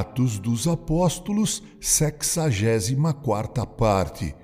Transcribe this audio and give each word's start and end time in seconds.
Atos 0.00 0.38
dos 0.38 0.66
Apóstolos, 0.66 1.62
64 1.78 3.66
parte. 3.66 4.34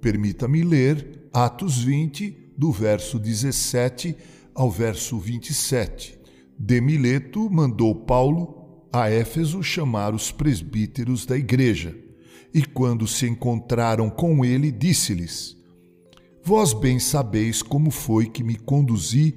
Permita-me 0.00 0.62
ler 0.62 1.28
Atos 1.32 1.82
20, 1.82 2.52
do 2.56 2.70
verso 2.70 3.18
17 3.18 4.16
ao 4.54 4.70
verso 4.70 5.18
27. 5.18 6.16
Demileto 6.56 7.50
mandou 7.50 7.92
Paulo 7.96 8.86
a 8.92 9.10
Éfeso 9.10 9.60
chamar 9.60 10.14
os 10.14 10.30
presbíteros 10.30 11.26
da 11.26 11.36
igreja, 11.36 11.98
e 12.54 12.64
quando 12.64 13.08
se 13.08 13.26
encontraram 13.26 14.08
com 14.08 14.44
ele, 14.44 14.70
disse-lhes: 14.70 15.56
Vós 16.44 16.72
bem 16.72 17.00
sabeis 17.00 17.60
como 17.60 17.90
foi 17.90 18.26
que 18.26 18.44
me 18.44 18.54
conduzi 18.54 19.34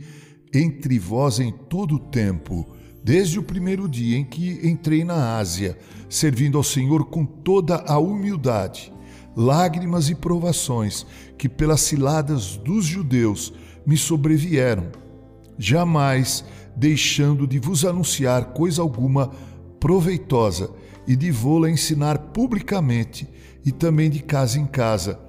entre 0.53 0.99
vós 0.99 1.39
em 1.39 1.51
todo 1.51 1.95
o 1.95 1.99
tempo, 1.99 2.74
desde 3.05 3.37
o 3.37 3.43
primeiro 3.43 3.87
dia 3.87 4.17
em 4.17 4.25
que 4.25 4.59
entrei 4.63 5.03
na 5.03 5.37
Ásia, 5.37 5.77
servindo 6.09 6.57
ao 6.57 6.63
Senhor 6.63 7.05
com 7.05 7.23
toda 7.23 7.83
a 7.85 7.99
humildade, 7.99 8.91
lágrimas 9.37 10.09
e 10.09 10.15
provações 10.15 11.05
que 11.37 11.47
pelas 11.47 11.81
ciladas 11.81 12.57
dos 12.57 12.83
judeus 12.83 13.53
me 13.85 13.95
sobrevieram, 13.95 14.87
jamais 15.55 16.43
deixando 16.75 17.45
de 17.45 17.59
vos 17.59 17.85
anunciar 17.85 18.45
coisa 18.53 18.81
alguma 18.81 19.29
proveitosa 19.79 20.71
e 21.07 21.15
de 21.15 21.29
vô-la 21.29 21.69
ensinar 21.69 22.17
publicamente 22.17 23.29
e 23.63 23.71
também 23.71 24.09
de 24.09 24.23
casa 24.23 24.57
em 24.57 24.65
casa, 24.65 25.19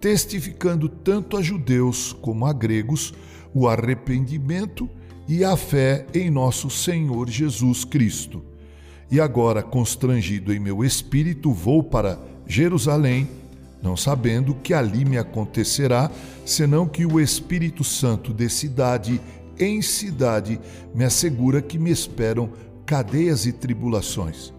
testificando 0.00 0.88
tanto 0.88 1.36
a 1.36 1.40
judeus 1.40 2.12
como 2.12 2.44
a 2.46 2.52
gregos 2.52 3.14
o 3.54 3.68
arrependimento 3.68 4.90
e 5.28 5.44
a 5.44 5.56
fé 5.56 6.06
em 6.14 6.30
nosso 6.30 6.68
Senhor 6.70 7.28
Jesus 7.28 7.84
Cristo. 7.84 8.42
E 9.10 9.20
agora, 9.20 9.62
constrangido 9.62 10.52
em 10.52 10.58
meu 10.58 10.84
espírito, 10.84 11.52
vou 11.52 11.82
para 11.82 12.18
Jerusalém, 12.46 13.28
não 13.82 13.96
sabendo 13.96 14.54
que 14.54 14.72
ali 14.72 15.04
me 15.04 15.18
acontecerá, 15.18 16.10
senão 16.44 16.86
que 16.86 17.04
o 17.04 17.20
Espírito 17.20 17.84
Santo 17.84 18.32
de 18.32 18.48
cidade 18.48 19.20
em 19.58 19.82
cidade 19.82 20.58
me 20.94 21.04
assegura 21.04 21.60
que 21.60 21.78
me 21.78 21.90
esperam 21.90 22.50
cadeias 22.86 23.44
e 23.44 23.52
tribulações. 23.52 24.52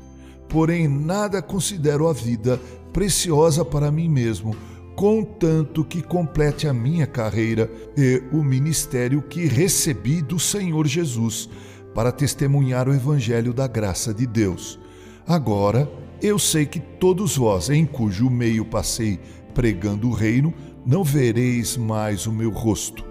Porém, 0.48 0.88
nada 0.88 1.42
considero 1.42 2.08
a 2.08 2.14
vida 2.14 2.59
preciosa 2.92 3.66
para 3.66 3.92
mim 3.92 4.08
mesmo 4.08 4.55
contanto 4.95 5.83
que 5.83 6.02
complete 6.02 6.67
a 6.67 6.73
minha 6.73 7.08
carreira 7.08 7.72
e 7.97 8.22
o 8.31 8.44
ministério 8.44 9.22
que 9.22 9.45
recebi 9.45 10.22
do 10.22 10.39
Senhor 10.39 10.88
Jesus 10.88 11.49
para 11.94 12.11
testemunhar 12.11 12.88
o 12.88 12.94
Evangelho 12.94 13.53
da 13.53 13.67
graça 13.67 14.14
de 14.14 14.25
Deus. 14.25 14.80
Agora, 15.27 15.91
eu 16.21 16.38
sei 16.38 16.66
que 16.66 16.80
todos 16.80 17.38
vós, 17.38 17.69
em 17.69 17.86
cujo 17.86 18.30
meio 18.30 18.66
passei 18.66 19.19
pregando 19.53 20.09
o 20.09 20.14
reino, 20.14 20.53
não 20.86 21.03
vereis 21.03 21.77
mais 21.77 22.25
o 22.27 22.31
meu 22.31 22.52
rosto. 22.52 23.05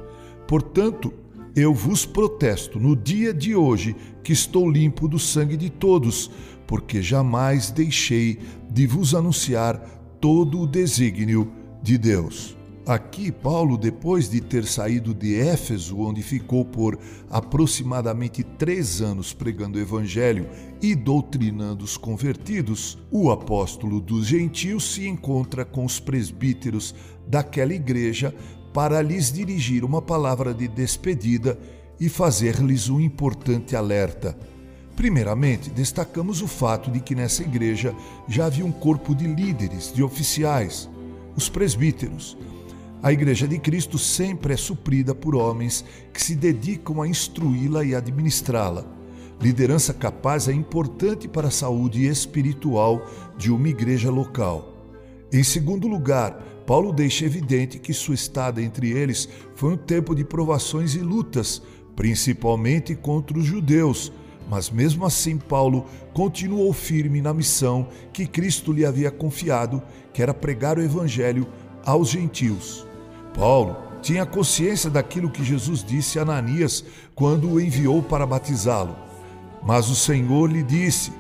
Portanto, 0.47 1.13
eu 1.55 1.75
vos 1.75 2.07
protesto 2.07 2.79
no 2.81 2.97
dia 2.97 3.33
de 3.33 3.55
hoje 3.55 3.95
que 4.23 4.33
estou 4.33 4.71
limpo 4.71 5.07
do 5.09 5.19
sangue 5.19 5.57
de 5.57 5.71
todos, 5.71 6.31
porque 6.67 7.03
jamais 7.03 7.71
deixei 7.71 8.39
de 8.71 8.87
vos 8.87 9.15
anunciar 9.15 9.77
todo 10.21 10.61
o 10.61 10.67
desígnio 10.67 11.62
de 11.83 11.99
Deus. 11.99 12.57
Aqui, 12.85 13.31
Paulo, 13.31 13.79
depois 13.79 14.29
de 14.29 14.41
ter 14.41 14.65
saído 14.65 15.15
de 15.15 15.37
Éfeso, 15.37 16.01
onde 16.01 16.21
ficou 16.21 16.65
por 16.65 16.99
aproximadamente 17.31 18.43
três 18.43 19.01
anos 19.01 19.33
pregando 19.33 19.79
o 19.79 19.81
Evangelho 19.81 20.49
e 20.81 20.93
doutrinando 20.97 21.85
os 21.85 21.97
convertidos, 21.97 22.99
o 23.09 23.31
apóstolo 23.31 24.01
dos 24.01 24.27
gentios 24.27 24.95
se 24.95 25.07
encontra 25.07 25.65
com 25.65 25.85
os 25.85 26.01
presbíteros 26.01 26.93
daquela 27.29 27.73
igreja 27.73 28.35
para 28.75 29.01
lhes 29.01 29.31
dirigir 29.31 29.85
uma 29.85 30.03
palavra 30.03 30.53
de 30.53 30.67
despedida 30.67 31.57
e 32.01 32.09
fazer-lhes 32.09 32.89
um 32.89 32.99
importante 32.99 33.77
alerta. 33.77 34.37
Primeiramente, 34.97 35.71
destacamos 35.71 36.43
o 36.43 36.49
fato 36.49 36.91
de 36.91 36.99
que 36.99 37.15
nessa 37.15 37.43
igreja 37.43 37.95
já 38.27 38.47
havia 38.47 38.67
um 38.67 38.73
corpo 38.73 39.15
de 39.15 39.29
líderes, 39.29 39.93
de 39.95 40.03
oficiais 40.03 40.91
os 41.37 41.49
presbíteros. 41.49 42.37
A 43.03 43.13
Igreja 43.13 43.49
de 43.49 43.59
Cristo 43.59 43.99
sempre 43.99 44.55
é 44.55 44.57
suprida 44.57 45.15
por 45.15 45.35
homens 45.35 45.85
que 46.13 46.23
se 46.23 46.37
dedicam 46.37 47.03
a 47.03 47.09
instruí-la 47.09 47.85
e 47.85 47.95
administrá-la. 47.95 48.85
Liderança 49.41 49.93
capaz 49.93 50.47
é 50.47 50.53
importante 50.53 51.27
para 51.27 51.49
a 51.49 51.51
saúde 51.51 52.07
espiritual 52.07 53.05
de 53.37 53.51
uma 53.51 53.69
igreja 53.69 54.09
local. 54.09 54.73
Em 55.33 55.43
segundo 55.43 55.89
lugar, 55.89 56.33
Paulo 56.65 56.93
deixa 56.93 57.25
evidente 57.25 57.79
que 57.81 57.93
sua 57.93 58.15
estada 58.15 58.63
entre 58.63 58.91
eles 58.91 59.29
foi 59.57 59.73
um 59.73 59.77
tempo 59.77 60.15
de 60.15 60.25
provações 60.25 60.95
e 60.95 61.01
lutas, 61.01 61.61
principalmente 61.97 62.95
contra 62.95 63.37
os 63.37 63.45
judeus, 63.45 64.13
mas 64.49 64.71
mesmo 64.71 65.07
assim, 65.07 65.39
Paulo 65.39 65.87
continuou 66.13 66.73
firme 66.73 67.21
na 67.21 67.33
missão 67.33 67.89
que 68.13 68.27
Cristo 68.27 68.73
lhe 68.73 68.85
havia 68.85 69.11
confiado, 69.11 69.83
que 70.13 70.23
era 70.23 70.35
pregar 70.35 70.79
o 70.79 70.83
Evangelho 70.83 71.47
aos 71.85 72.11
gentios. 72.11 72.87
Paulo 73.35 73.77
tinha 74.03 74.27
consciência 74.27 74.91
daquilo 74.91 75.31
que 75.31 75.45
Jesus 75.45 75.83
disse 75.83 76.19
a 76.19 76.23
Ananias 76.23 76.85
quando 77.15 77.51
o 77.51 77.61
enviou 77.61 78.03
para 78.03 78.27
batizá-lo. 78.27 78.97
Mas 79.63 79.89
o 79.89 79.95
Senhor 79.95 80.51
lhe 80.51 80.63
disse: 80.63 81.13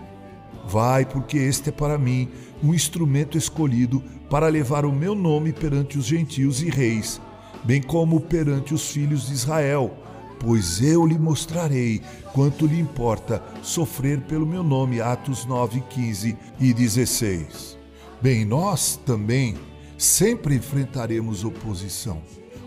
Vai, 0.66 1.04
porque 1.06 1.38
este 1.38 1.68
é 1.68 1.72
para 1.72 1.96
mim 1.96 2.28
um 2.62 2.74
instrumento 2.74 3.38
escolhido 3.38 4.02
para 4.28 4.48
levar 4.48 4.84
o 4.84 4.92
meu 4.92 5.14
nome 5.14 5.52
perante 5.52 5.96
os 5.96 6.06
gentios 6.06 6.62
e 6.62 6.68
reis, 6.68 7.20
bem 7.64 7.80
como 7.80 8.20
perante 8.20 8.74
os 8.74 8.90
filhos 8.90 9.28
de 9.28 9.34
Israel 9.34 9.96
pois 10.42 10.82
eu 10.82 11.06
lhe 11.06 11.16
mostrarei 11.16 12.02
quanto 12.32 12.66
lhe 12.66 12.78
importa 12.78 13.40
sofrer 13.62 14.20
pelo 14.22 14.44
meu 14.44 14.64
nome. 14.64 15.00
Atos 15.00 15.46
9, 15.46 15.80
15 15.88 16.36
e 16.58 16.74
16. 16.74 17.78
Bem, 18.20 18.44
nós 18.44 18.96
também 19.06 19.54
sempre 19.96 20.56
enfrentaremos 20.56 21.44
oposição. 21.44 22.20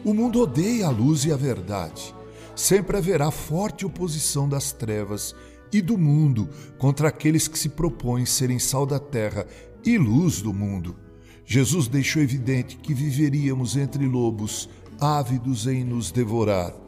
O 0.06 0.14
mundo 0.14 0.40
odeia 0.40 0.88
a 0.88 0.90
luz 0.90 1.25
e 1.25 1.34
a 1.34 1.35
verdade. 1.35 2.16
Sempre 2.56 2.96
haverá 2.96 3.30
forte 3.30 3.85
oposição 3.85 4.47
das 4.47 4.72
trevas 4.72 5.35
e 5.74 5.81
do 5.81 5.97
mundo 5.97 6.47
contra 6.78 7.09
aqueles 7.09 7.46
que 7.50 7.59
se 7.59 7.68
propõem 7.68 8.25
serem 8.25 8.58
sal 8.58 8.85
da 8.85 9.00
terra 9.00 9.46
e 9.84 9.97
luz 9.97 10.41
do 10.41 10.53
mundo. 10.53 10.96
Jesus 11.46 11.90
deixou 11.90 12.22
evidente 12.22 12.78
que 12.78 12.94
viveríamos 12.94 13.75
entre 13.75 14.08
lobos, 14.08 14.69
ávidos 14.97 15.68
em 15.68 15.84
nos 15.84 16.09
devorar. 16.09 16.84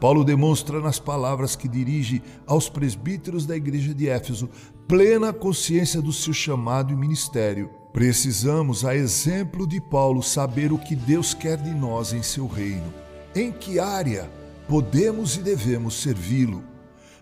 Paulo 0.00 0.24
demonstra 0.24 0.80
nas 0.80 0.98
palavras 0.98 1.56
que 1.56 1.68
dirige 1.68 2.22
aos 2.46 2.68
presbíteros 2.68 3.46
da 3.46 3.56
igreja 3.56 3.94
de 3.94 4.08
Éfeso 4.08 4.48
plena 4.86 5.32
consciência 5.32 6.00
do 6.00 6.12
seu 6.12 6.32
chamado 6.32 6.92
e 6.92 6.96
ministério. 6.96 7.70
Precisamos, 7.92 8.84
a 8.84 8.94
exemplo 8.94 9.66
de 9.66 9.80
Paulo, 9.80 10.22
saber 10.22 10.72
o 10.72 10.78
que 10.78 10.94
Deus 10.94 11.32
quer 11.34 11.56
de 11.56 11.70
nós 11.70 12.12
em 12.12 12.22
seu 12.22 12.46
reino. 12.46 12.92
Em 13.34 13.50
que 13.50 13.78
área 13.78 14.30
podemos 14.68 15.36
e 15.36 15.40
devemos 15.40 16.00
servi-lo? 16.00 16.62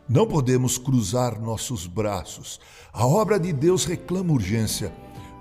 Não 0.09 0.27
podemos 0.27 0.77
cruzar 0.77 1.41
nossos 1.41 1.87
braços. 1.87 2.61
A 2.93 3.07
obra 3.07 3.39
de 3.41 3.53
Deus 3.53 3.85
reclama 3.85 4.33
urgência. 4.33 4.93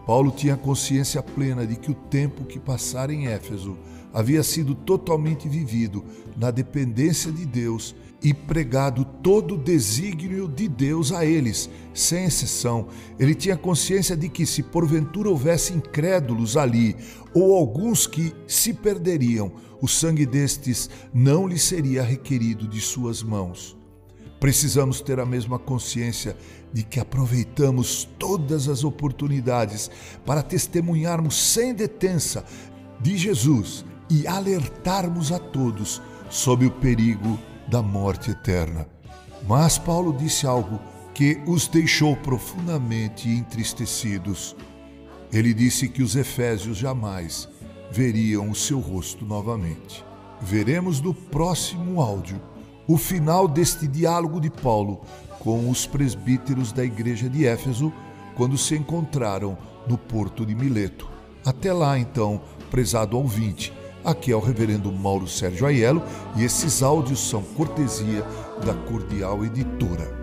Paulo 0.06 0.32
tinha 0.32 0.56
consciência 0.56 1.22
plena 1.22 1.66
de 1.66 1.76
que 1.76 1.92
o 1.92 1.96
tempo 1.96 2.46
que 2.46 2.60
passara 2.60 3.14
em 3.14 3.28
Éfeso 3.28 3.78
havia 4.14 4.44
sido 4.44 4.76
totalmente 4.76 5.50
vivido 5.50 6.06
na 6.38 6.52
dependência 6.52 7.32
de 7.32 7.46
Deus 7.46 7.96
e 8.22 8.34
pregado 8.34 9.04
todo 9.04 9.56
o 9.56 9.58
desígnio 9.58 10.48
de 10.48 10.70
Deus 10.70 11.12
a 11.12 11.26
eles, 11.26 11.70
sem 11.94 12.26
exceção. 12.26 12.88
Ele 13.20 13.36
tinha 13.36 13.58
consciência 13.58 14.16
de 14.16 14.30
que, 14.30 14.46
se 14.46 14.64
porventura 14.64 15.30
houvesse 15.30 15.74
incrédulos 15.74 16.56
ali, 16.56 16.96
ou 17.34 17.54
alguns 17.54 18.08
que 18.08 18.34
se 18.48 18.74
perderiam, 18.74 19.52
o 19.82 19.88
sangue 19.88 20.26
destes 20.26 20.90
não 21.14 21.46
lhe 21.46 21.60
seria 21.60 22.02
requerido 22.02 22.66
de 22.66 22.80
suas 22.80 23.22
mãos. 23.22 23.76
Precisamos 24.40 25.02
ter 25.02 25.20
a 25.20 25.26
mesma 25.26 25.60
consciência 25.60 26.38
de 26.72 26.84
que 26.84 27.00
aproveitamos 27.00 28.08
todas 28.18 28.70
as 28.70 28.84
oportunidades 28.84 29.92
para 30.26 30.42
testemunharmos 30.42 31.36
sem 31.36 31.74
detença 31.74 32.46
de 33.02 33.18
Jesus 33.18 33.86
e 34.10 34.28
alertarmos 34.28 35.32
a 35.32 35.40
todos 35.40 36.02
sobre 36.30 36.66
o 36.66 36.72
perigo 36.72 37.40
da 37.68 37.82
morte 37.82 38.32
eterna. 38.32 38.88
Mas 39.48 39.78
Paulo 39.78 40.14
disse 40.14 40.48
algo 40.48 40.80
que 41.14 41.42
os 41.46 41.68
deixou 41.68 42.16
profundamente 42.16 43.30
entristecidos. 43.30 44.56
Ele 45.32 45.54
disse 45.54 45.88
que 45.88 46.02
os 46.02 46.16
efésios 46.16 46.78
jamais 46.78 47.48
veriam 47.92 48.50
o 48.50 48.56
seu 48.56 48.80
rosto 48.80 49.26
novamente. 49.26 50.04
Veremos 50.42 51.00
no 51.00 51.14
próximo 51.14 52.02
áudio 52.02 52.42
o 52.88 52.98
final 52.98 53.48
deste 53.48 53.88
diálogo 53.88 54.42
de 54.42 54.50
Paulo 54.50 55.02
com 55.40 55.70
os 55.70 55.86
presbíteros 55.86 56.72
da 56.72 56.84
igreja 56.84 57.30
de 57.30 57.46
Éfeso 57.46 57.94
quando 58.36 58.58
se 58.58 58.76
encontraram 58.76 59.58
no 59.88 59.98
porto 59.98 60.46
de 60.46 60.56
Mileto. 60.56 61.08
Até 61.46 61.72
lá, 61.72 62.00
então, 62.00 62.42
prezado 62.72 63.18
ouvinte, 63.18 63.74
aqui 64.04 64.32
é 64.32 64.36
o 64.36 64.40
reverendo 64.40 64.92
Mauro 64.92 65.28
Sérgio 65.28 65.66
Aiello 65.66 66.04
e 66.36 66.44
esses 66.44 66.84
áudios 66.84 67.20
são 67.20 67.42
cortesia 67.42 68.24
da 68.66 68.74
Cordial 68.74 69.44
Editora. 69.46 70.23